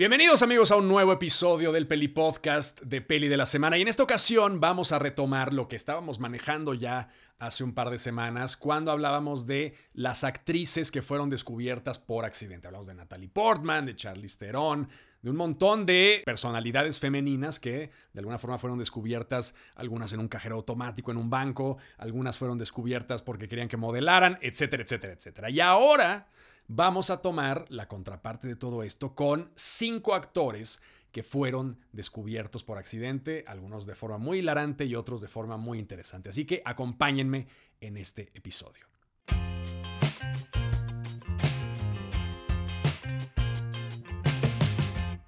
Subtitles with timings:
[0.00, 3.82] Bienvenidos amigos a un nuevo episodio del Peli Podcast de Peli de la Semana y
[3.82, 7.98] en esta ocasión vamos a retomar lo que estábamos manejando ya hace un par de
[7.98, 12.66] semanas cuando hablábamos de las actrices que fueron descubiertas por accidente.
[12.66, 14.88] Hablamos de Natalie Portman, de Charlize Theron,
[15.20, 20.28] de un montón de personalidades femeninas que de alguna forma fueron descubiertas, algunas en un
[20.28, 25.50] cajero automático en un banco, algunas fueron descubiertas porque querían que modelaran, etcétera, etcétera, etcétera.
[25.50, 26.26] Y ahora
[26.72, 30.80] vamos a tomar la contraparte de todo esto con cinco actores
[31.10, 35.80] que fueron descubiertos por accidente, algunos de forma muy hilarante y otros de forma muy
[35.80, 36.28] interesante.
[36.28, 37.48] Así que acompáñenme
[37.80, 38.86] en este episodio.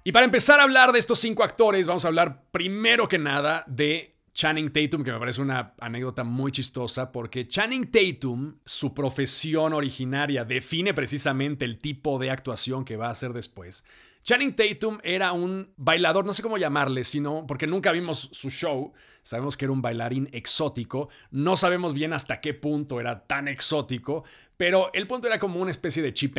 [0.05, 3.65] Y para empezar a hablar de estos cinco actores, vamos a hablar primero que nada
[3.67, 9.73] de Channing Tatum, que me parece una anécdota muy chistosa, porque Channing Tatum, su profesión
[9.73, 13.83] originaria, define precisamente el tipo de actuación que va a hacer después.
[14.23, 18.93] Channing Tatum era un bailador, no sé cómo llamarle, sino porque nunca vimos su show.
[19.21, 21.09] Sabemos que era un bailarín exótico.
[21.29, 24.23] No sabemos bien hasta qué punto era tan exótico,
[24.55, 26.37] pero el punto era como una especie de Chip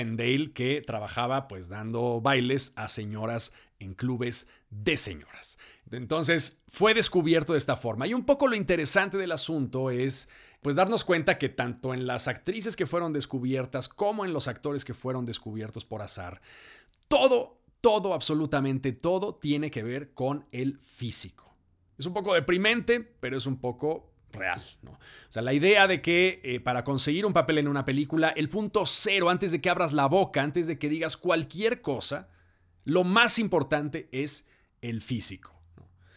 [0.55, 5.59] que trabajaba pues dando bailes a señoras en clubes de señoras.
[5.97, 8.07] Entonces fue descubierto de esta forma.
[8.07, 10.29] Y un poco lo interesante del asunto es
[10.63, 14.85] pues darnos cuenta que tanto en las actrices que fueron descubiertas como en los actores
[14.85, 16.41] que fueron descubiertos por azar,
[17.07, 21.55] todo, todo, absolutamente todo tiene que ver con el físico.
[21.99, 24.63] Es un poco deprimente, pero es un poco real.
[24.87, 24.97] O
[25.29, 28.87] sea, la idea de que eh, para conseguir un papel en una película, el punto
[28.87, 32.29] cero, antes de que abras la boca, antes de que digas cualquier cosa,
[32.85, 34.49] lo más importante es
[34.81, 35.54] el físico.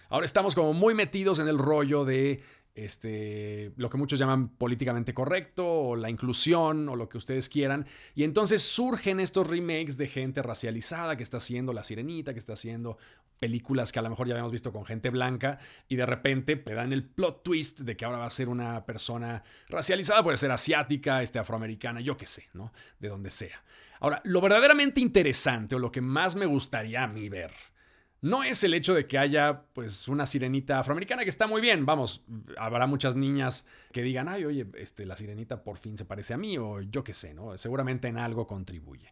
[0.10, 2.42] Ahora estamos como muy metidos en el rollo de
[2.78, 7.86] este, lo que muchos llaman políticamente correcto o la inclusión o lo que ustedes quieran.
[8.16, 12.54] Y entonces surgen estos remakes de gente racializada que está haciendo La Sirenita, que está
[12.54, 12.98] haciendo
[13.40, 16.74] películas que a lo mejor ya habíamos visto con gente blanca y de repente te
[16.74, 20.52] dan el plot twist de que ahora va a ser una persona racializada, puede ser
[20.52, 22.74] asiática, este, afroamericana, yo qué sé, ¿no?
[23.00, 23.64] De donde sea.
[24.00, 27.52] Ahora, lo verdaderamente interesante o lo que más me gustaría a mí ver
[28.28, 31.86] no es el hecho de que haya pues una sirenita afroamericana que está muy bien,
[31.86, 32.26] vamos,
[32.58, 36.38] habrá muchas niñas que digan, ay, oye, este, la sirenita por fin se parece a
[36.38, 37.58] mí o yo qué sé, ¿no?
[37.58, 39.10] Seguramente en algo contribuye.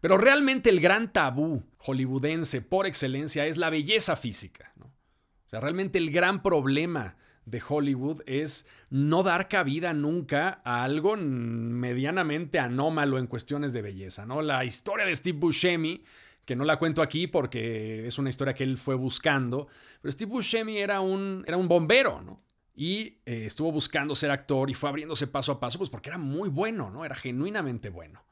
[0.00, 4.86] Pero realmente el gran tabú hollywoodense por excelencia es la belleza física, ¿no?
[4.86, 11.16] O sea, realmente el gran problema de Hollywood es no dar cabida nunca a algo
[11.16, 14.42] medianamente anómalo en cuestiones de belleza, ¿no?
[14.42, 16.04] La historia de Steve Buscemi
[16.48, 19.68] que no la cuento aquí porque es una historia que él fue buscando,
[20.00, 22.42] pero Steve Buscemi era un, era un bombero, ¿no?
[22.74, 26.16] Y eh, estuvo buscando ser actor y fue abriéndose paso a paso, pues porque era
[26.16, 27.04] muy bueno, ¿no?
[27.04, 28.24] Era genuinamente bueno.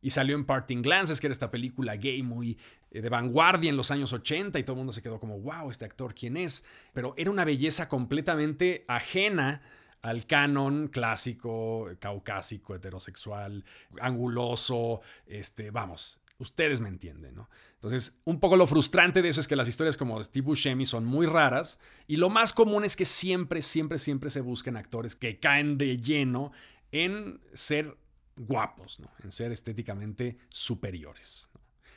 [0.00, 2.58] Y salió en Parting Glances, que era esta película gay muy
[2.92, 5.68] eh, de vanguardia en los años 80 y todo el mundo se quedó como, wow,
[5.68, 6.64] este actor, ¿quién es?
[6.92, 9.62] Pero era una belleza completamente ajena
[10.00, 13.64] al canon clásico, caucásico, heterosexual,
[14.00, 17.48] anguloso, este, vamos, Ustedes me entienden, ¿no?
[17.74, 21.04] Entonces, un poco lo frustrante de eso es que las historias como Steve Buscemi son
[21.04, 25.38] muy raras y lo más común es que siempre, siempre, siempre se busquen actores que
[25.38, 26.50] caen de lleno
[26.92, 27.96] en ser
[28.36, 29.10] guapos, ¿no?
[29.22, 31.50] En ser estéticamente superiores.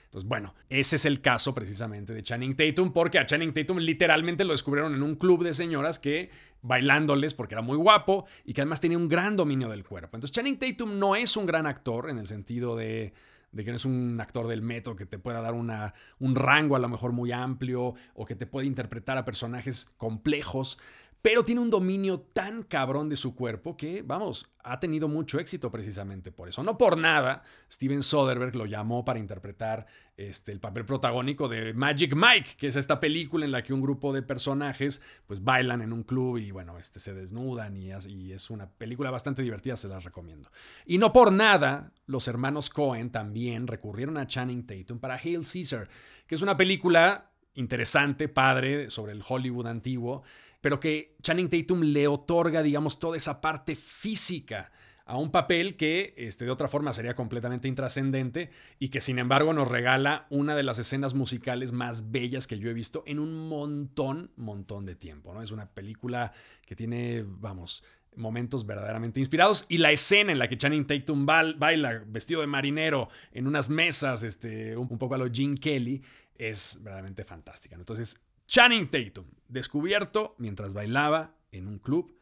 [0.05, 4.45] Entonces, bueno, ese es el caso precisamente de Channing Tatum, porque a Channing Tatum literalmente
[4.45, 6.29] lo descubrieron en un club de señoras que
[6.61, 10.15] bailándoles porque era muy guapo y que además tenía un gran dominio del cuerpo.
[10.15, 13.13] Entonces, Channing Tatum no es un gran actor en el sentido de
[13.57, 16.75] de que no es un actor del metro que te pueda dar una, un rango
[16.75, 20.77] a lo mejor muy amplio o que te puede interpretar a personajes complejos,
[21.21, 25.71] pero tiene un dominio tan cabrón de su cuerpo que, vamos, ha tenido mucho éxito
[25.71, 26.63] precisamente por eso.
[26.63, 32.15] No por nada, Steven Soderbergh lo llamó para interpretar este, el papel protagónico de Magic
[32.15, 35.93] Mike, que es esta película en la que un grupo de personajes pues bailan en
[35.93, 39.87] un club y bueno, este, se desnudan y, y es una película bastante divertida, se
[39.87, 40.51] las recomiendo.
[40.85, 45.89] Y no por nada, los hermanos Cohen también recurrieron a Channing Tatum para Hail Caesar,
[46.25, 50.23] que es una película interesante, padre, sobre el Hollywood antiguo
[50.61, 54.71] pero que Channing Tatum le otorga, digamos, toda esa parte física
[55.07, 59.53] a un papel que este, de otra forma sería completamente intrascendente y que sin embargo
[59.53, 63.47] nos regala una de las escenas musicales más bellas que yo he visto en un
[63.47, 65.33] montón, montón de tiempo.
[65.33, 65.41] ¿no?
[65.41, 66.33] Es una película
[66.65, 67.83] que tiene, vamos,
[68.17, 73.09] momentos verdaderamente inspirados y la escena en la que Channing Tatum baila vestido de marinero
[73.31, 76.01] en unas mesas, este, un, poco a lo Gene Kelly,
[76.35, 77.75] es verdaderamente fantástica.
[77.75, 82.15] Entonces, Channing Tatum, descubierto mientras bailaba en un club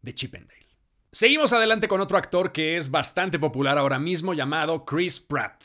[0.00, 0.66] de Chippendale.
[1.12, 5.64] Seguimos adelante con otro actor que es bastante popular ahora mismo llamado Chris Pratt.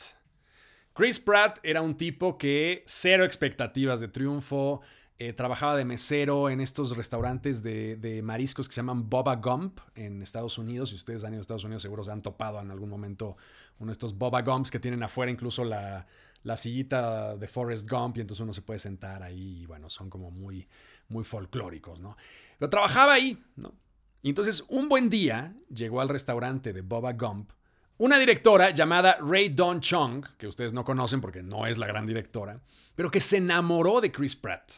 [0.92, 4.82] Chris Pratt era un tipo que cero expectativas de triunfo,
[5.18, 10.20] eh, trabajaba de mesero en estos restaurantes de, mariscos que se llaman Boba Gump en
[10.20, 10.90] Estados Unidos.
[10.90, 13.36] Si ustedes han ido a Estados Unidos, seguro se han topado en algún momento
[13.78, 16.06] uno de estos Boba Gumps que tienen afuera incluso la,
[16.42, 20.08] la sillita de Forrest Gump y entonces uno se puede sentar ahí y bueno, son
[20.08, 20.66] como muy,
[21.08, 22.16] muy folclóricos, ¿no?
[22.58, 23.74] Pero trabajaba ahí, ¿no?
[24.22, 27.52] Y entonces un buen día llegó al restaurante de Boba Gump
[28.00, 32.06] una directora llamada Ray Dawn Chung, que ustedes no conocen porque no es la gran
[32.06, 32.58] directora,
[32.94, 34.72] pero que se enamoró de Chris Pratt.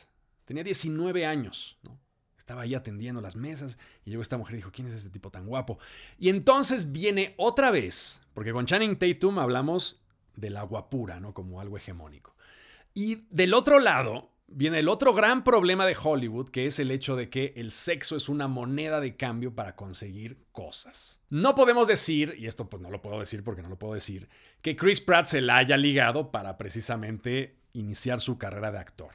[0.44, 2.00] Tenía 19 años, ¿no?
[2.36, 5.30] Estaba ahí atendiendo las mesas y llegó esta mujer y dijo, ¿quién es este tipo
[5.30, 5.78] tan guapo?
[6.18, 10.01] Y entonces viene otra vez, porque con Channing Tatum hablamos
[10.36, 11.34] de la guapura, ¿no?
[11.34, 12.34] Como algo hegemónico.
[12.94, 17.16] Y del otro lado viene el otro gran problema de Hollywood, que es el hecho
[17.16, 21.20] de que el sexo es una moneda de cambio para conseguir cosas.
[21.30, 24.28] No podemos decir, y esto pues no lo puedo decir porque no lo puedo decir,
[24.60, 29.12] que Chris Pratt se la haya ligado para precisamente iniciar su carrera de actor.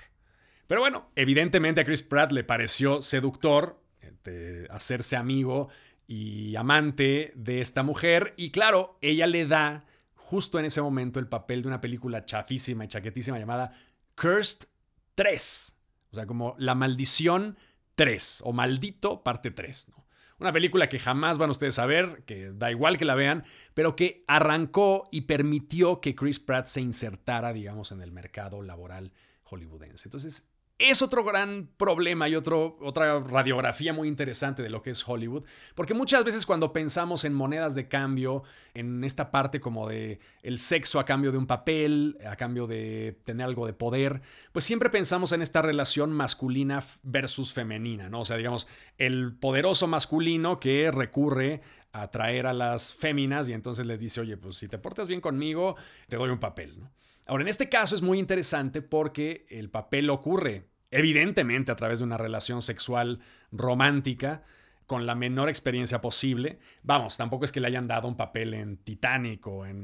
[0.65, 3.79] Pero bueno, evidentemente a Chris Pratt le pareció seductor
[4.25, 5.69] eh, hacerse amigo
[6.07, 8.33] y amante de esta mujer.
[8.37, 9.85] Y claro, ella le da
[10.27, 13.71] justo en ese momento el papel de una película chafísima y chaquetísima llamada
[14.15, 14.67] Cursed
[15.15, 15.75] 3.
[16.11, 17.57] O sea, como La Maldición
[17.95, 19.87] 3 o Maldito parte 3.
[19.95, 20.05] ¿no?
[20.37, 23.95] Una película que jamás van ustedes a ver, que da igual que la vean, pero
[23.95, 29.13] que arrancó y permitió que Chris Pratt se insertara, digamos, en el mercado laboral
[29.43, 30.09] hollywoodense.
[30.09, 30.45] Entonces,
[30.79, 35.43] es otro gran problema y otro, otra radiografía muy interesante de lo que es Hollywood,
[35.73, 38.43] porque muchas veces cuando pensamos en monedas de cambio,
[38.75, 43.19] en esta parte como de el sexo a cambio de un papel, a cambio de
[43.23, 44.21] tener algo de poder,
[44.51, 48.21] pues siempre pensamos en esta relación masculina versus femenina, ¿no?
[48.21, 48.67] O sea, digamos,
[48.99, 54.37] el poderoso masculino que recurre a atraer a las féminas y entonces les dice, oye,
[54.37, 55.75] pues si te portas bien conmigo,
[56.07, 56.91] te doy un papel, ¿no?
[57.27, 62.05] Ahora, en este caso es muy interesante porque el papel ocurre evidentemente a través de
[62.05, 63.19] una relación sexual
[63.51, 64.43] romántica
[64.85, 66.59] con la menor experiencia posible.
[66.83, 69.83] Vamos, tampoco es que le hayan dado un papel en Titanic o en,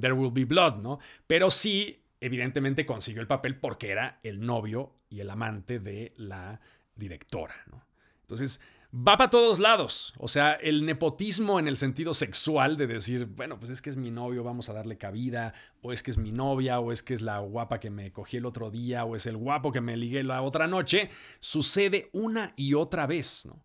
[0.00, 0.98] There Will Be Blood, ¿no?
[1.26, 6.60] Pero sí, evidentemente consiguió el papel porque era el novio y el amante de la
[6.96, 7.84] directora, ¿no?
[8.22, 8.60] Entonces,
[8.94, 10.14] va para todos lados.
[10.18, 13.96] O sea, el nepotismo en el sentido sexual de decir, bueno, pues es que es
[13.96, 15.52] mi novio, vamos a darle cabida,
[15.82, 18.36] o es que es mi novia, o es que es la guapa que me cogí
[18.36, 21.10] el otro día, o es el guapo que me ligué la otra noche,
[21.40, 23.64] sucede una y otra vez, ¿no?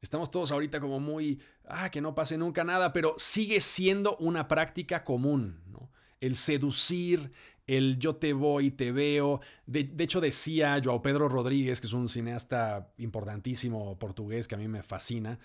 [0.00, 4.48] Estamos todos ahorita como muy, ah, que no pase nunca nada, pero sigue siendo una
[4.48, 5.90] práctica común, ¿no?
[6.20, 7.32] El seducir,
[7.66, 9.40] el yo te voy, te veo.
[9.66, 14.68] De, hecho, decía Joao Pedro Rodríguez, que es un cineasta importantísimo portugués que a mí
[14.68, 15.38] me fascina.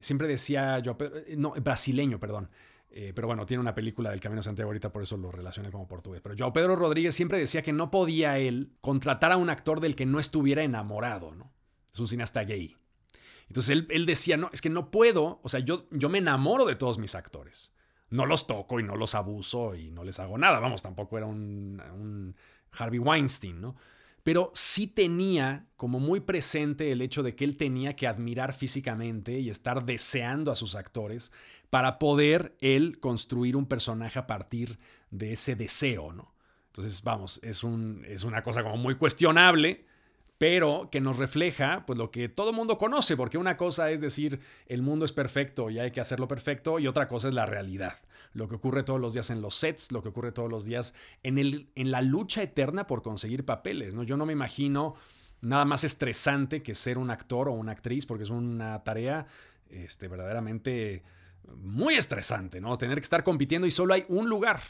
[0.00, 2.50] Siempre decía Joao eh, no, brasileño, perdón.
[2.90, 5.88] Eh, pero bueno, tiene una película del Camino Santiago ahorita, por eso lo relacioné como
[5.88, 6.20] portugués.
[6.22, 9.96] Pero Joao Pedro Rodríguez siempre decía que no podía él contratar a un actor del
[9.96, 11.52] que no estuviera enamorado, ¿no?
[11.92, 12.76] Es un cineasta gay.
[13.48, 16.64] Entonces él, él decía, no, es que no puedo, o sea, yo, yo me enamoro
[16.64, 17.72] de todos mis actores
[18.16, 20.58] no los toco y no los abuso y no les hago nada.
[20.58, 22.34] Vamos, tampoco era un,
[22.72, 23.76] Harvey Weinstein, ¿no?
[24.22, 29.38] Pero sí tenía como muy presente el hecho de que él tenía que admirar físicamente
[29.38, 31.30] y estar deseando a sus actores
[31.70, 34.80] para poder él construir un personaje a partir
[35.10, 36.34] de ese deseo, ¿no?
[36.68, 39.86] Entonces, vamos, es, un, es una cosa como muy cuestionable,
[40.38, 44.40] pero que nos refleja pues lo que todo mundo conoce, porque una cosa es decir
[44.66, 47.98] el mundo es perfecto y hay que hacerlo perfecto y otra cosa es la realidad,
[48.36, 50.92] lo que ocurre todos los días en los sets, lo que ocurre todos los días
[51.22, 54.02] en, el, en la lucha eterna por conseguir papeles, ¿no?
[54.02, 54.94] Yo no me imagino
[55.40, 59.26] nada más estresante que ser un actor o una actriz, porque es una tarea
[59.70, 61.02] este, verdaderamente
[61.56, 62.76] muy estresante, ¿no?
[62.76, 64.60] Tener que estar compitiendo y solo hay un lugar,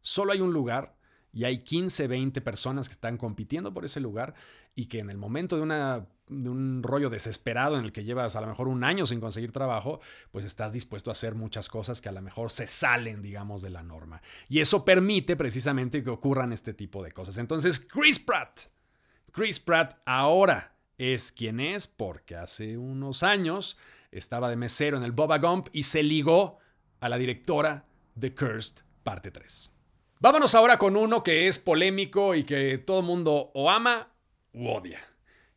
[0.00, 0.96] solo hay un lugar
[1.34, 4.34] y hay 15, 20 personas que están compitiendo por ese lugar
[4.74, 8.36] y que en el momento de, una, de un rollo desesperado en el que llevas
[8.36, 12.00] a lo mejor un año sin conseguir trabajo, pues estás dispuesto a hacer muchas cosas
[12.00, 14.22] que a lo mejor se salen, digamos, de la norma.
[14.48, 17.36] Y eso permite precisamente que ocurran este tipo de cosas.
[17.38, 18.60] Entonces, Chris Pratt,
[19.32, 23.76] Chris Pratt ahora es quien es porque hace unos años
[24.12, 26.58] estaba de mesero en el Boba Gump y se ligó
[27.00, 29.70] a la directora de Cursed parte 3.
[30.20, 34.12] Vámonos ahora con uno que es polémico y que todo mundo o ama
[34.52, 35.00] u odia,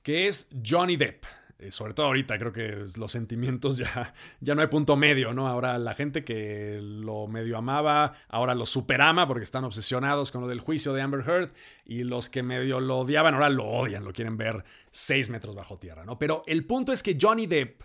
[0.03, 1.25] que es Johnny Depp.
[1.59, 5.47] Eh, sobre todo ahorita creo que los sentimientos ya, ya no hay punto medio, ¿no?
[5.47, 10.47] Ahora la gente que lo medio amaba, ahora lo superama porque están obsesionados con lo
[10.47, 11.53] del juicio de Amber Heard
[11.85, 15.79] y los que medio lo odiaban ahora lo odian, lo quieren ver seis metros bajo
[15.79, 16.19] tierra, ¿no?
[16.19, 17.83] Pero el punto es que Johnny Depp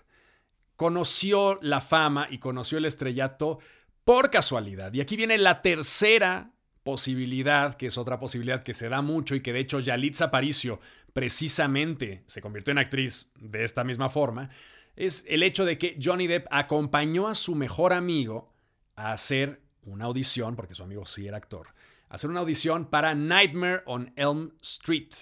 [0.75, 3.59] conoció la fama y conoció el estrellato
[4.05, 4.93] por casualidad.
[4.93, 9.43] Y aquí viene la tercera posibilidad, que es otra posibilidad que se da mucho y
[9.43, 10.81] que de hecho Yalitza Aparicio
[11.13, 14.51] precisamente se convirtió en actriz de esta misma forma,
[14.97, 18.53] es el hecho de que Johnny Depp acompañó a su mejor amigo
[18.97, 21.69] a hacer una audición, porque su amigo sí era actor,
[22.09, 25.15] a hacer una audición para Nightmare on Elm Street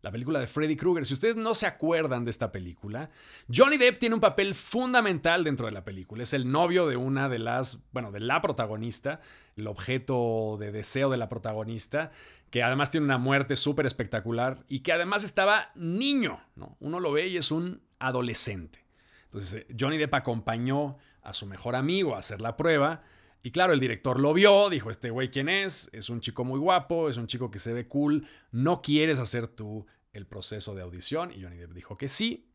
[0.00, 1.04] la película de Freddy Krueger.
[1.06, 3.10] Si ustedes no se acuerdan de esta película,
[3.52, 6.22] Johnny Depp tiene un papel fundamental dentro de la película.
[6.22, 9.20] Es el novio de una de las, bueno, de la protagonista,
[9.56, 12.12] el objeto de deseo de la protagonista,
[12.50, 16.76] que además tiene una muerte súper espectacular y que además estaba niño, ¿no?
[16.80, 18.84] Uno lo ve y es un adolescente.
[19.24, 23.02] Entonces, Johnny Depp acompañó a su mejor amigo a hacer la prueba
[23.42, 25.90] y claro, el director lo vio, dijo, este güey, ¿quién es?
[25.92, 29.46] Es un chico muy guapo, es un chico que se ve cool, ¿no quieres hacer
[29.46, 31.32] tú el proceso de audición?
[31.32, 32.50] Y Johnny Depp dijo que sí.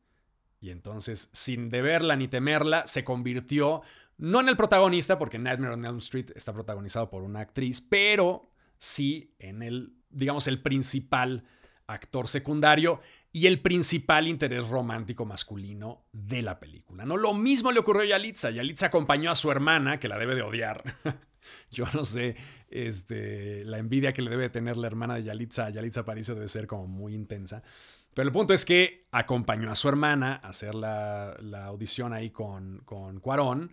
[0.60, 3.82] Y entonces, sin deberla ni temerla, se convirtió,
[4.18, 8.52] no en el protagonista, porque Nightmare on Elm Street está protagonizado por una actriz, pero
[8.78, 11.44] sí en el, digamos, el principal
[11.88, 13.02] actor secundario
[13.36, 17.04] y el principal interés romántico masculino de la película.
[17.04, 17.18] ¿no?
[17.18, 18.52] Lo mismo le ocurrió a Yalitza.
[18.52, 20.84] Yalitza acompañó a su hermana, que la debe de odiar.
[21.72, 22.36] Yo no sé,
[22.70, 26.48] este, la envidia que le debe tener la hermana de Yalitza a Yalitza Paricio debe
[26.48, 27.63] ser como muy intensa.
[28.13, 31.34] Pero el punto es que acompañó a su hermana a hacer la,
[31.66, 33.72] audición ahí con, con Cuarón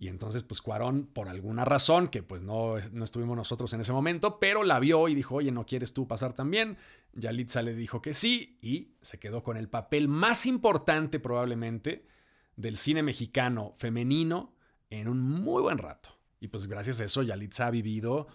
[0.00, 3.92] y entonces, pues Cuarón, por alguna razón, que pues no, no estuvimos nosotros en ese
[3.92, 6.78] momento, pero la vio y dijo, oye, ¿no quieres tú pasar también?
[7.12, 12.06] Yalitza le dijo que sí y se quedó con el papel más importante probablemente
[12.56, 14.54] del cine mexicano femenino
[14.88, 16.16] en un muy buen rato.
[16.40, 18.26] Y pues gracias a eso Yalitza ha vivido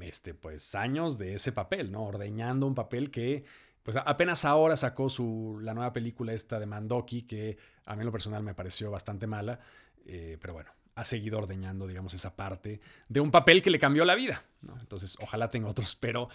[0.00, 2.02] este, pues años de ese papel, ¿no?
[2.02, 3.46] Ordeñando un papel que
[3.82, 8.06] pues apenas ahora sacó su, la nueva película esta de Mandoki, que a mí en
[8.06, 9.58] lo personal me pareció bastante mala,
[10.04, 14.04] eh, pero bueno, ha seguido ordeñando, digamos, esa parte de un papel que le cambió
[14.04, 14.44] la vida.
[14.80, 16.28] Entonces, ojalá tenga otros, pero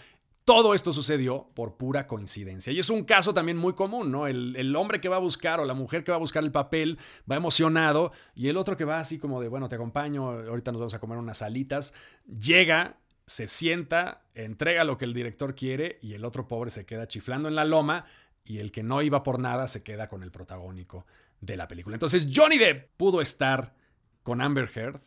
[0.46, 2.72] todo esto sucedió por pura coincidencia.
[2.72, 4.26] Y es un caso también muy común, ¿no?
[4.26, 6.98] El, hombre que va a buscar o la mujer que va a buscar el papel
[7.30, 10.80] va emocionado y el otro que va así como de, bueno, te acompaño, ahorita nos
[10.80, 11.92] vamos a comer unas alitas,
[12.26, 17.06] llega, se sienta, entrega lo que el director quiere y el otro pobre se queda
[17.06, 18.06] chiflando en la loma
[18.44, 21.04] y el que no iba por nada se queda con el protagónico
[21.42, 21.96] de la película.
[21.96, 23.74] Entonces Johnny Depp pudo estar
[24.24, 25.00] con Amber Heard,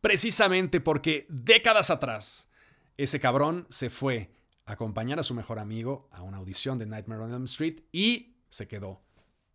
[0.00, 2.50] precisamente porque décadas atrás
[2.96, 4.32] ese cabrón se fue
[4.66, 8.34] a acompañar a su mejor amigo a una audición de Nightmare on Elm Street y
[8.48, 9.02] se quedó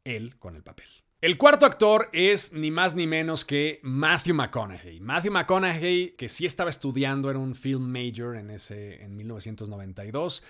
[0.05, 0.87] él con el papel.
[1.21, 5.01] El cuarto actor es ni más ni menos que Matthew McConaughey.
[5.01, 10.43] Matthew McConaughey, que sí estaba estudiando, era un film major en, ese, en 1992.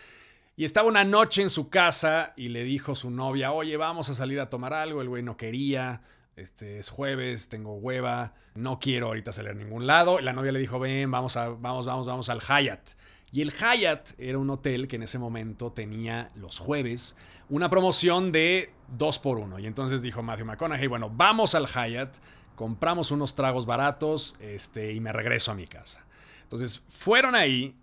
[0.56, 4.10] Y estaba una noche en su casa y le dijo a su novia, oye, vamos
[4.10, 5.02] a salir a tomar algo.
[5.02, 6.04] El güey no quería.
[6.40, 10.20] Este es jueves, tengo hueva, no quiero ahorita salir a ningún lado.
[10.20, 12.92] La novia le dijo, ven, vamos, a, vamos, vamos, vamos al Hyatt.
[13.32, 17.16] Y el Hyatt era un hotel que en ese momento tenía los jueves
[17.50, 22.18] una promoción de 2 por 1 Y entonces dijo Matthew McConaughey, bueno, vamos al Hyatt,
[22.56, 26.06] compramos unos tragos baratos este, y me regreso a mi casa.
[26.44, 27.76] Entonces fueron ahí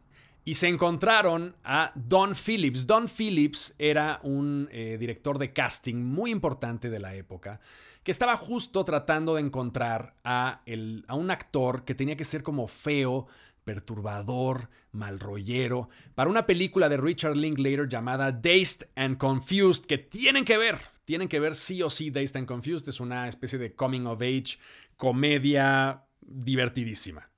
[0.45, 2.87] y se encontraron a Don Phillips.
[2.87, 7.61] Don Phillips era un eh, director de casting muy importante de la época
[8.07, 12.45] que estaba justo tratando de encontrar a, el, a un actor que tenía que ser
[12.45, 13.27] como feo,
[13.65, 20.57] perturbador, malrollero, para una película de Richard Linklater llamada Dazed and Confused, que tienen que
[20.57, 24.07] ver, tienen que ver sí o sí Dazed and Confused, es una especie de coming
[24.07, 24.57] of age,
[24.97, 27.29] comedia divertidísima.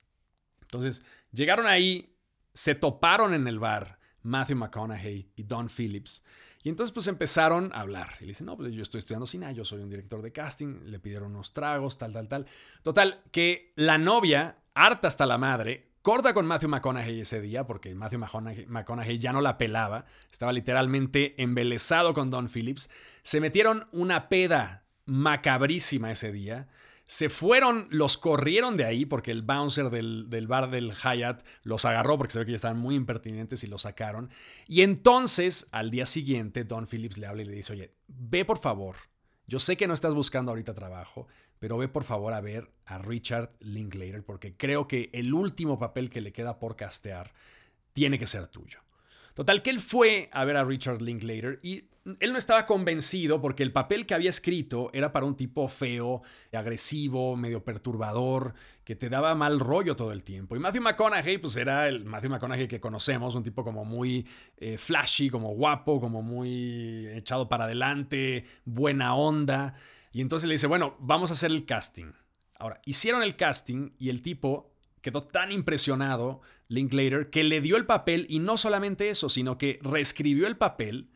[0.61, 2.15] Entonces, llegaron ahí,
[2.53, 6.23] se toparon en el bar Matthew McConaughey y Don Phillips,
[6.61, 8.15] y entonces pues empezaron a hablar.
[8.19, 10.81] Y le dicen, no, pues yo estoy estudiando cine, yo soy un director de casting,
[10.85, 12.45] le pidieron unos tragos, tal, tal, tal.
[12.83, 17.95] Total, que la novia, harta hasta la madre, corta con Matthew McConaughey ese día, porque
[17.95, 18.19] Matthew
[18.67, 22.89] McConaughey, ya no la pelaba, estaba literalmente embelesado con Don Phillips.
[23.21, 26.67] Se metieron una peda macabrísima ese día.
[27.09, 32.19] Se fueron, los corrieron de ahí porque el bouncer del, bar del Hyatt los agarró
[32.19, 34.29] porque se ve que ya estaban muy impertinentes y los sacaron.
[34.67, 38.59] Y entonces, al día siguiente, Don Phillips le habla y le dice, oye, ve por
[38.59, 38.95] favor,
[39.47, 41.25] yo sé que no estás buscando ahorita trabajo,
[41.57, 46.11] pero ve por favor a ver a Richard Linklater porque creo que el último papel
[46.11, 47.33] que le queda por castear
[47.93, 48.81] tiene que ser tuyo.
[49.39, 51.85] Total, que él fue a ver a Richard Linklater y
[52.19, 56.23] él no estaba convencido porque el papel que había escrito era para un tipo feo,
[56.51, 58.53] agresivo, medio perturbador,
[58.83, 60.57] que te daba mal rollo todo el tiempo.
[60.57, 64.27] Y Matthew McConaughey, pues era el Matthew McConaughey que conocemos, un tipo como muy
[64.57, 69.73] eh, flashy, como guapo, como muy echado para adelante, buena onda.
[70.11, 72.11] Y entonces le dice, bueno, vamos a hacer el casting.
[72.57, 77.85] Ahora, hicieron el casting y el tipo quedó tan impresionado Linklater que le dio el
[77.85, 81.09] papel y no solamente eso, sino que reescribió el papel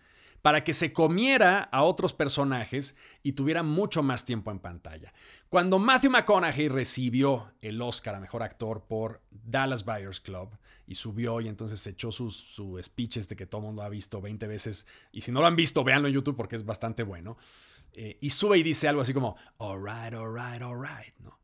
[0.43, 5.13] para que se comiera a otros personajes y tuviera mucho más tiempo en pantalla.
[5.47, 10.49] Cuando Matthew McConaughey recibió el Oscar a Mejor Actor por Dallas Buyers Club
[10.85, 14.19] y subió y entonces echó su, su speech este que todo el mundo ha visto
[14.19, 17.37] 20 veces y si no lo han visto, véanlo en YouTube porque es bastante bueno.
[17.93, 21.39] Eh, y sube y dice algo así como, alright, alright, alright, ¿no?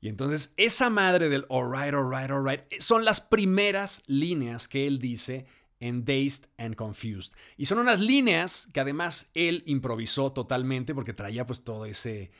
[0.00, 5.46] Y entonces esa madre del alright, alright, alright son las primeras líneas que él dice
[5.78, 7.34] en Dazed and Confused.
[7.56, 12.30] Y son unas líneas que además él improvisó totalmente porque traía pues todo ese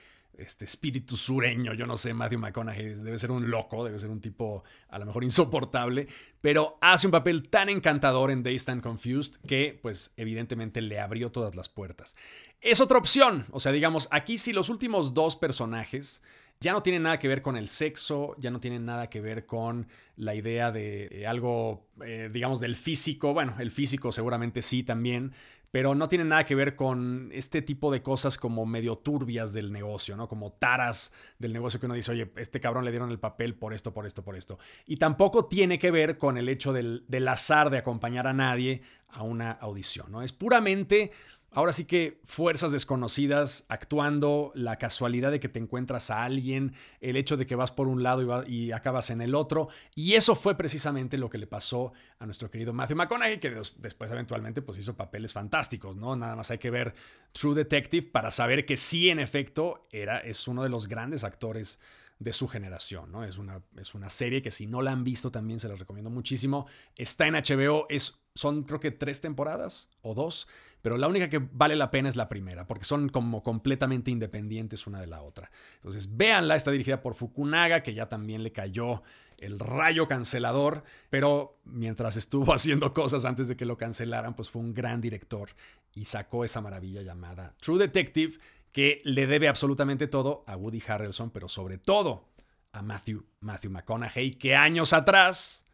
[0.40, 4.20] este espíritu sureño, yo no sé, Matthew McConaughey debe ser un loco, debe ser un
[4.20, 6.08] tipo a lo mejor insoportable,
[6.40, 11.30] pero hace un papel tan encantador en Dazed and Confused que pues evidentemente le abrió
[11.30, 12.14] todas las puertas.
[12.60, 16.22] Es otra opción, o sea, digamos, aquí si los últimos dos personajes
[16.60, 19.46] ya no tienen nada que ver con el sexo, ya no tienen nada que ver
[19.46, 23.32] con la idea de algo, eh, digamos, del físico.
[23.32, 25.32] Bueno, el físico seguramente sí también,
[25.70, 29.72] pero no tienen nada que ver con este tipo de cosas como medio turbias del
[29.72, 30.28] negocio, ¿no?
[30.28, 33.72] Como taras del negocio que uno dice, oye, este cabrón le dieron el papel por
[33.72, 34.58] esto, por esto, por esto.
[34.84, 38.82] Y tampoco tiene que ver con el hecho del, del azar de acompañar a nadie
[39.08, 40.20] a una audición, ¿no?
[40.20, 41.12] Es puramente
[41.52, 47.16] Ahora sí que fuerzas desconocidas actuando, la casualidad de que te encuentras a alguien, el
[47.16, 49.68] hecho de que vas por un lado y, acabas en el otro.
[49.96, 54.12] Y eso fue precisamente lo que le pasó a nuestro querido Matthew McConaughey, que después
[54.12, 56.14] eventualmente pues hizo papeles fantásticos, ¿no?
[56.14, 56.94] Nada más hay que ver
[57.32, 61.80] True Detective para saber que sí, en efecto, era, es uno de los grandes actores
[62.20, 63.24] de su generación, ¿no?
[63.24, 66.10] Es una, es una serie que si no la han visto también se las recomiendo
[66.10, 66.66] muchísimo.
[66.94, 70.46] Está en HBO, es, son creo que tres temporadas o dos
[70.82, 74.86] pero la única que vale la pena es la primera, porque son como completamente independientes
[74.86, 75.50] una de la otra.
[75.74, 79.02] Entonces, véanla, está dirigida por Fukunaga, que ya también le cayó
[79.38, 84.62] el rayo cancelador, pero mientras estuvo haciendo cosas antes de que lo cancelaran, pues fue
[84.62, 85.50] un gran director
[85.94, 88.38] y sacó esa maravilla llamada True Detective,
[88.72, 92.28] que le debe absolutamente todo a Woody Harrelson, pero sobre todo
[92.72, 95.64] a Matthew, Matthew McConaughey, que años atrás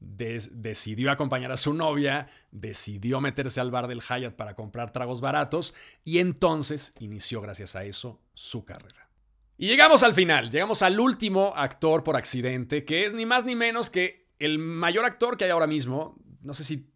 [0.00, 5.74] decidió acompañar a su novia, decidió meterse al bar del Hyatt para comprar tragos baratos
[6.04, 9.08] y entonces inició gracias a eso su carrera.
[9.56, 13.56] Y llegamos al final, llegamos al último actor por accidente, que es ni más ni
[13.56, 16.16] menos que el mayor actor que hay ahora mismo.
[16.42, 16.92] No sé si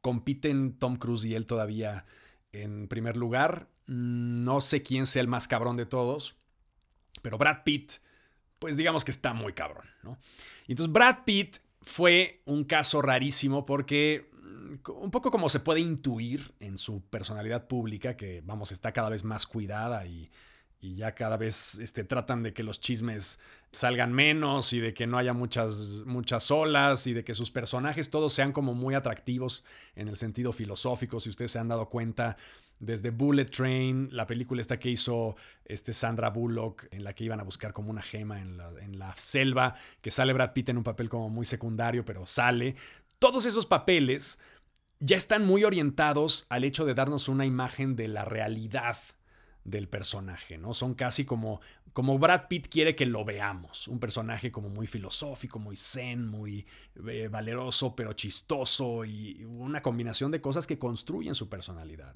[0.00, 2.04] compiten Tom Cruise y él todavía
[2.52, 3.68] en primer lugar.
[3.86, 6.36] No sé quién sea el más cabrón de todos,
[7.20, 7.94] pero Brad Pitt,
[8.60, 10.18] pues digamos que está muy cabrón, ¿no?
[10.68, 16.54] Entonces Brad Pitt fue un caso rarísimo porque mm, un poco como se puede intuir
[16.60, 20.30] en su personalidad pública, que vamos, está cada vez más cuidada y,
[20.80, 23.38] ya cada vez este, tratan de que los chismes
[23.72, 28.10] salgan menos y de que no haya muchas, muchas olas y de que sus personajes
[28.10, 29.64] todos sean como muy atractivos
[29.96, 32.36] en el sentido filosófico, si ustedes se han dado cuenta
[32.84, 37.40] desde Bullet Train, la película esta que hizo este Sandra Bullock, en la que iban
[37.40, 40.78] a buscar como una gema en la, en la selva, que sale Brad Pitt en
[40.78, 42.76] un papel como muy secundario, pero sale.
[43.18, 44.38] Todos esos papeles
[45.00, 48.96] ya están muy orientados al hecho de darnos una imagen de la realidad
[49.64, 50.74] del personaje, ¿no?
[50.74, 51.60] Son casi como,
[51.94, 56.66] como Brad Pitt quiere que lo veamos, un personaje como muy filosófico, muy zen, muy
[57.08, 62.12] eh, valeroso, pero chistoso y una combinación de cosas que construyen su personalidad.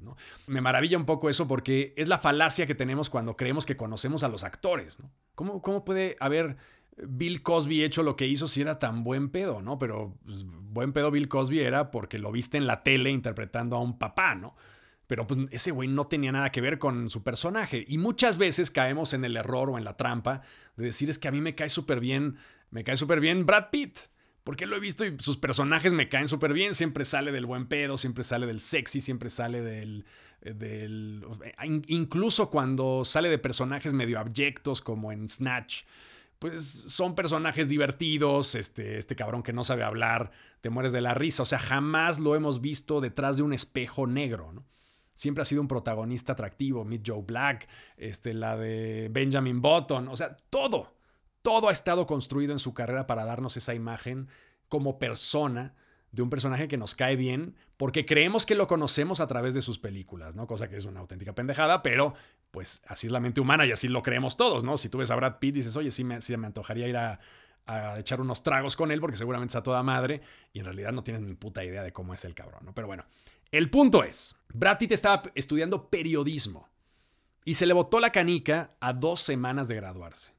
[0.48, 4.24] Me maravilla un poco eso porque es la falacia que tenemos cuando creemos que conocemos
[4.24, 4.98] a los actores.
[5.36, 6.56] ¿Cómo, cómo puede haber
[6.96, 9.78] Bill Cosby hecho lo que hizo si era tan buen pedo, ¿no?
[9.78, 13.80] Pero pues, buen pedo Bill Cosby era porque lo viste en la tele interpretando a
[13.80, 14.56] un papá, ¿no?
[15.08, 17.84] Pero pues ese güey no tenía nada que ver con su personaje.
[17.88, 20.42] Y muchas veces caemos en el error o en la trampa
[20.76, 22.36] de decir es que a mí me cae súper bien,
[22.70, 23.98] me cae súper bien Brad Pitt.
[24.44, 26.74] Porque lo he visto y sus personajes me caen súper bien.
[26.74, 30.04] Siempre sale del buen pedo, siempre sale del sexy, siempre sale del,
[30.42, 31.24] del...
[31.88, 35.84] Incluso cuando sale de personajes medio abyectos como en Snatch
[36.38, 41.12] pues son personajes divertidos, este, este cabrón que no sabe hablar, te mueres de la
[41.12, 44.64] risa, o sea, jamás lo hemos visto detrás de un espejo negro, ¿no?
[45.18, 46.84] Siempre ha sido un protagonista atractivo.
[46.84, 50.94] Meet Joe Black, este, la de Benjamin Button, o sea, todo,
[51.42, 54.28] todo ha estado construido en su carrera para darnos esa imagen
[54.68, 55.74] como persona
[56.12, 59.60] de un personaje que nos cae bien porque creemos que lo conocemos a través de
[59.60, 60.46] sus películas, ¿no?
[60.46, 62.14] Cosa que es una auténtica pendejada, pero
[62.52, 64.76] pues así es la mente humana y así lo creemos todos, ¿no?
[64.76, 67.18] Si tú ves a Brad Pitt dices, oye, sí me, sí me antojaría ir a,
[67.66, 71.02] a echar unos tragos con él porque seguramente está toda madre y en realidad no
[71.02, 72.72] tienes ni puta idea de cómo es el cabrón, ¿no?
[72.72, 73.04] Pero bueno,
[73.50, 76.68] el punto es, Brad Pitt estaba estudiando periodismo
[77.44, 80.34] y se le botó la canica a dos semanas de graduarse.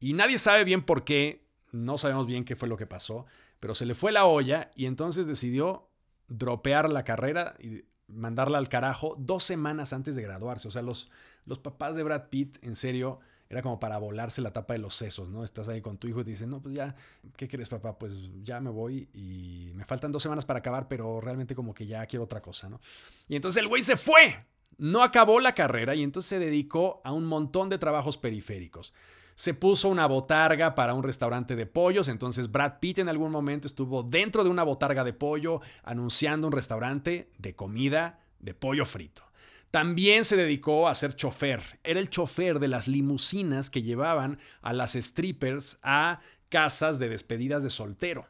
[0.00, 3.26] Y nadie sabe bien por qué, no sabemos bien qué fue lo que pasó,
[3.60, 5.88] pero se le fue la olla y entonces decidió
[6.28, 10.68] dropear la carrera y mandarla al carajo dos semanas antes de graduarse.
[10.68, 11.10] O sea, los,
[11.44, 13.20] los papás de Brad Pitt, en serio,
[13.52, 15.44] era como para volarse la tapa de los sesos, ¿no?
[15.44, 16.96] Estás ahí con tu hijo y te dicen, no, pues ya,
[17.36, 17.98] ¿qué quieres, papá?
[17.98, 21.86] Pues ya me voy y me faltan dos semanas para acabar, pero realmente como que
[21.86, 22.80] ya quiero otra cosa, ¿no?
[23.28, 24.46] Y entonces el güey se fue,
[24.78, 28.94] no acabó la carrera y entonces se dedicó a un montón de trabajos periféricos.
[29.34, 33.66] Se puso una botarga para un restaurante de pollos, entonces Brad Pitt en algún momento
[33.66, 39.24] estuvo dentro de una botarga de pollo anunciando un restaurante de comida de pollo frito.
[39.72, 41.80] También se dedicó a ser chofer.
[41.82, 47.62] Era el chofer de las limusinas que llevaban a las strippers a casas de despedidas
[47.62, 48.28] de soltero.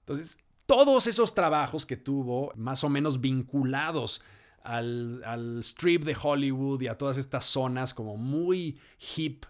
[0.00, 4.20] Entonces, todos esos trabajos que tuvo, más o menos vinculados
[4.62, 8.78] al, al strip de Hollywood y a todas estas zonas como muy
[9.16, 9.46] hip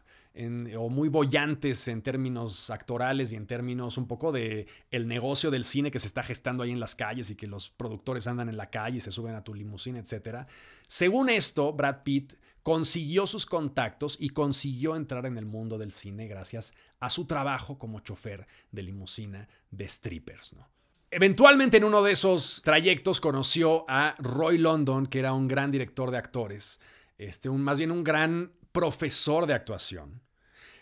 [0.77, 5.64] o muy bollantes en términos actorales y en términos un poco de el negocio del
[5.64, 8.57] cine que se está gestando ahí en las calles y que los productores andan en
[8.57, 10.46] la calle y se suben a tu limusina, etc.
[10.88, 16.27] Según esto, Brad Pitt consiguió sus contactos y consiguió entrar en el mundo del cine
[16.27, 20.68] gracias a su trabajo como chofer de limusina de strippers, ¿no?
[21.11, 26.11] Eventualmente en uno de esos trayectos conoció a Roy London, que era un gran director
[26.11, 26.81] de actores,
[27.16, 30.20] este, un, más bien un gran profesor de actuación.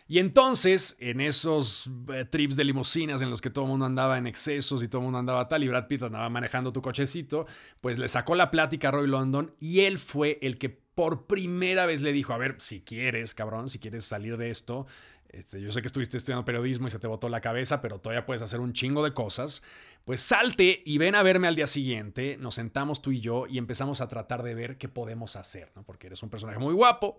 [0.07, 4.19] Y entonces, en esos eh, trips de limusinas en los que todo el mundo andaba
[4.19, 7.47] en excesos y todo el mundo andaba tal y Brad Pitt andaba manejando tu cochecito,
[7.81, 11.87] pues le sacó la plática a Roy London y él fue el que por primera
[11.87, 14.87] vez le dijo, a ver, si quieres, cabrón, si quieres salir de esto,
[15.31, 18.27] este, yo sé que estuviste estudiando periodismo y se te botó la cabeza, pero todavía
[18.27, 19.63] puedes hacer un chingo de cosas.
[20.05, 23.57] Pues salte y ven a verme al día siguiente, nos sentamos tú y yo y
[23.57, 25.83] empezamos a tratar de ver qué podemos hacer, ¿no?
[25.83, 27.19] Porque eres un personaje muy guapo.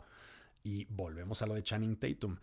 [0.64, 2.38] Y volvemos a lo de Channing Tatum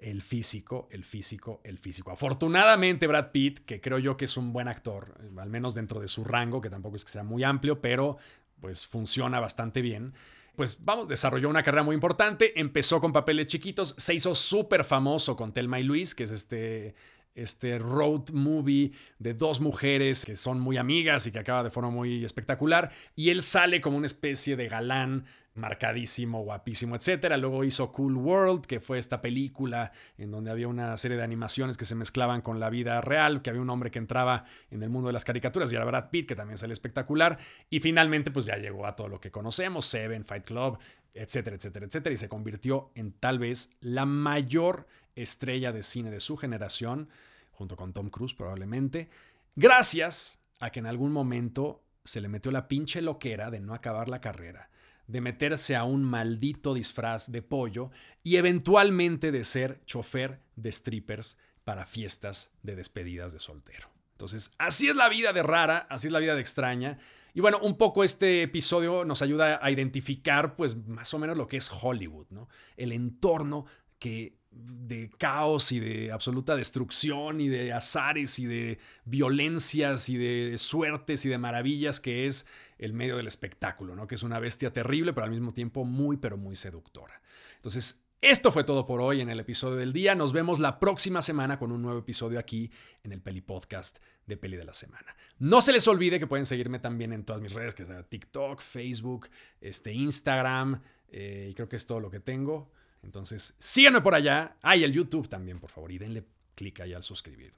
[0.00, 2.10] el físico, el físico, el físico.
[2.10, 6.08] Afortunadamente Brad Pitt, que creo yo que es un buen actor, al menos dentro de
[6.08, 8.18] su rango, que tampoco es que sea muy amplio, pero
[8.60, 10.14] pues funciona bastante bien.
[10.54, 15.36] Pues vamos, desarrolló una carrera muy importante, empezó con papeles chiquitos, se hizo súper famoso
[15.36, 16.94] con Telma y Luis, que es este
[17.36, 21.90] este road movie de dos mujeres que son muy amigas y que acaba de forma
[21.90, 22.90] muy espectacular.
[23.14, 25.26] Y él sale como una especie de galán
[25.56, 27.36] marcadísimo, guapísimo, etcétera.
[27.36, 31.76] Luego hizo Cool World, que fue esta película en donde había una serie de animaciones
[31.76, 34.90] que se mezclaban con la vida real, que había un hombre que entraba en el
[34.90, 37.38] mundo de las caricaturas y era Brad Pitt, que también sale espectacular.
[37.70, 40.78] Y finalmente, pues ya llegó a todo lo que conocemos, Seven, Fight Club,
[41.14, 46.20] etcétera, etcétera, etcétera, y se convirtió en tal vez la mayor estrella de cine de
[46.20, 47.08] su generación,
[47.52, 49.08] junto con Tom Cruise probablemente,
[49.54, 54.08] gracias a que en algún momento se le metió la pinche loquera de no acabar
[54.08, 54.68] la carrera
[55.06, 57.90] de meterse a un maldito disfraz de pollo
[58.22, 63.88] y eventualmente de ser chofer de strippers para fiestas de despedidas de soltero.
[64.12, 66.98] Entonces, así es la vida de rara, así es la vida de extraña.
[67.34, 71.48] Y bueno, un poco este episodio nos ayuda a identificar pues más o menos lo
[71.48, 72.48] que es Hollywood, ¿no?
[72.76, 73.66] El entorno
[73.98, 80.58] que de caos y de absoluta destrucción y de azares y de violencias y de
[80.58, 82.46] suertes y de maravillas que es
[82.78, 84.06] el medio del espectáculo, ¿no?
[84.06, 87.20] Que es una bestia terrible, pero al mismo tiempo muy, pero muy seductora.
[87.56, 90.14] Entonces, esto fue todo por hoy en el episodio del día.
[90.14, 92.70] Nos vemos la próxima semana con un nuevo episodio aquí
[93.02, 95.14] en el Peli Podcast de Peli de la Semana.
[95.38, 98.62] No se les olvide que pueden seguirme también en todas mis redes, que es TikTok,
[98.62, 99.28] Facebook,
[99.60, 102.72] este, Instagram, eh, y creo que es todo lo que tengo.
[103.06, 104.56] Entonces, síganme por allá.
[104.62, 107.54] Ah, y el YouTube también, por favor, y denle clic ahí al suscribir.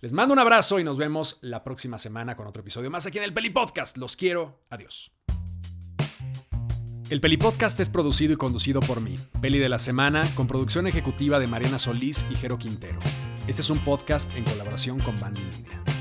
[0.00, 3.18] Les mando un abrazo y nos vemos la próxima semana con otro episodio más aquí
[3.18, 3.98] en el Peli Podcast.
[3.98, 4.62] Los quiero.
[4.70, 5.12] Adiós.
[7.10, 10.88] El Peli Podcast es producido y conducido por mí, Peli de la Semana, con producción
[10.88, 12.98] ejecutiva de Mariana Solís y Jero Quintero.
[13.46, 15.95] Este es un podcast en colaboración con Bandy Media.